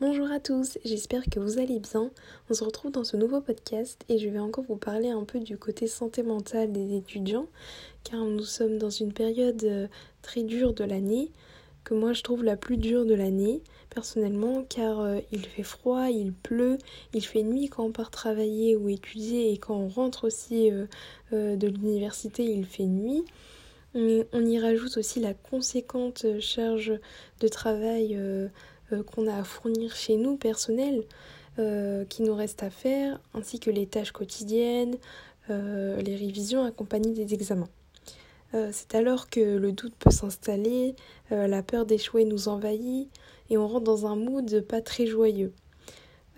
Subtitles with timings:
[0.00, 2.12] Bonjour à tous, j'espère que vous allez bien.
[2.48, 5.40] On se retrouve dans ce nouveau podcast et je vais encore vous parler un peu
[5.40, 7.48] du côté santé mentale des étudiants
[8.04, 9.88] car nous sommes dans une période euh,
[10.22, 11.32] très dure de l'année
[11.82, 16.08] que moi je trouve la plus dure de l'année personnellement car euh, il fait froid,
[16.08, 16.78] il pleut,
[17.12, 21.56] il fait nuit quand on part travailler ou étudier et quand on rentre aussi euh,
[21.56, 23.24] de l'université il fait nuit.
[23.94, 26.92] On y rajoute aussi la conséquente charge
[27.40, 28.16] de travail
[29.06, 31.04] qu'on a à fournir chez nous personnels,
[31.58, 34.96] euh, qui nous reste à faire, ainsi que les tâches quotidiennes,
[35.50, 37.68] euh, les révisions accompagnées des examens.
[38.72, 40.96] C'est alors que le doute peut s'installer,
[41.30, 43.10] la peur d'échouer nous envahit
[43.50, 45.52] et on rentre dans un mood pas très joyeux.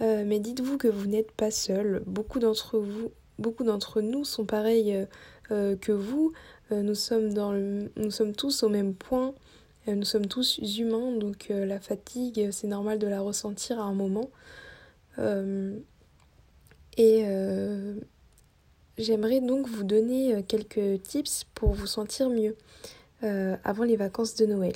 [0.00, 2.02] mais dites-vous que vous n'êtes pas seul.
[2.06, 5.06] Beaucoup d'entre vous, beaucoup d'entre nous sont pareils
[5.48, 6.32] que vous.
[6.72, 9.32] nous sommes tous au même point.
[9.88, 13.84] Euh, nous sommes tous humains, donc euh, la fatigue, c'est normal de la ressentir à
[13.84, 14.30] un moment.
[15.18, 15.78] Euh,
[16.96, 17.24] et
[18.98, 22.56] j'aimerais donc vous donner quelques tips pour vous sentir mieux
[23.22, 24.74] avant les vacances de Noël.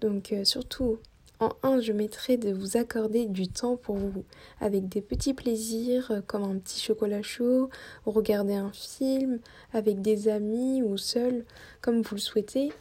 [0.00, 0.98] Donc surtout,
[1.40, 4.24] en un, je mettrai de vous accorder du temps pour vous,
[4.60, 7.68] avec des petits plaisirs comme un petit chocolat chaud,
[8.06, 9.40] regarder un film,
[9.74, 11.44] avec des amis ou seul,
[11.82, 12.72] comme vous le souhaitez.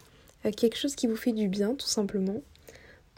[0.45, 2.41] Euh, quelque chose qui vous fait du bien tout simplement.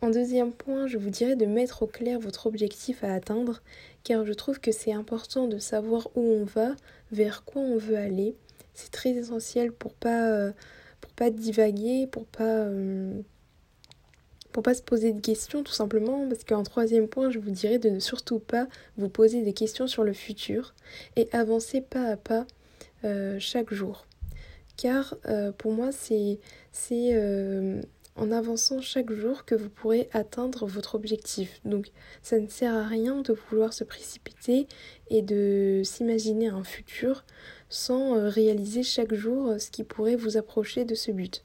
[0.02, 3.62] En deuxième point, je vous dirais de mettre au clair votre objectif à atteindre,
[4.04, 6.76] car je trouve que c'est important de savoir où on va,
[7.12, 8.36] vers quoi on veut aller.
[8.74, 10.52] C'est très essentiel pour pas euh,
[11.00, 13.22] pour pas divaguer, pour pas euh,
[14.52, 17.90] pas se poser de questions tout simplement, parce qu'en troisième point, je vous dirais de
[17.90, 20.74] ne surtout pas vous poser des questions sur le futur
[21.16, 22.46] et avancer pas à pas
[23.40, 24.06] chaque jour
[24.78, 26.40] car euh, pour moi c'est
[26.92, 27.82] euh,
[28.16, 31.62] en avançant chaque jour que vous pourrez atteindre votre objectif.
[31.66, 34.68] Donc ça ne sert à rien de vouloir se précipiter
[35.10, 37.26] et de s'imaginer un futur
[37.70, 41.44] sans euh, réaliser chaque jour ce qui pourrait vous approcher de ce but.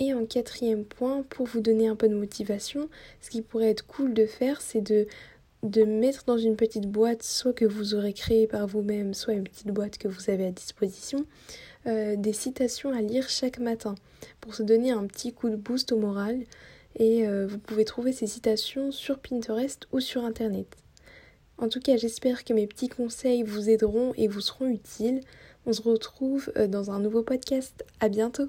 [0.00, 2.88] Et en quatrième point, pour vous donner un peu de motivation,
[3.20, 5.08] ce qui pourrait être cool de faire, c'est de
[5.62, 9.44] de mettre dans une petite boîte, soit que vous aurez créée par vous-même, soit une
[9.44, 11.24] petite boîte que vous avez à disposition,
[11.86, 13.94] euh, des citations à lire chaque matin
[14.40, 16.42] pour se donner un petit coup de boost au moral.
[16.96, 20.76] Et euh, vous pouvez trouver ces citations sur Pinterest ou sur Internet.
[21.58, 25.20] En tout cas, j'espère que mes petits conseils vous aideront et vous seront utiles.
[25.66, 27.84] On se retrouve euh, dans un nouveau podcast.
[28.00, 28.48] À bientôt!